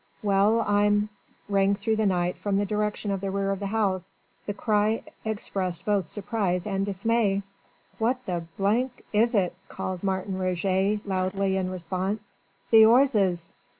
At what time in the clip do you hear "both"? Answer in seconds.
5.85-6.07